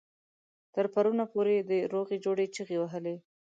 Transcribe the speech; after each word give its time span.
تر 0.75 0.85
پرونه 0.93 1.23
پورې 1.33 1.55
د 1.69 1.71
روغې 1.93 2.17
جوړې 2.25 2.45
چيغې 2.55 2.77
وهلې. 2.79 3.15